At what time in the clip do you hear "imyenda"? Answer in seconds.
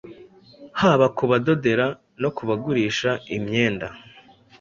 3.35-3.87